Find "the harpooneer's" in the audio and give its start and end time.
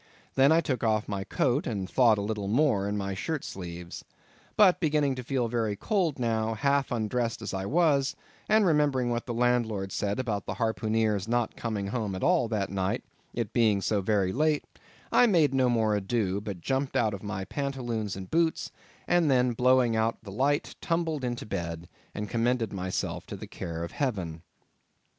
10.47-11.27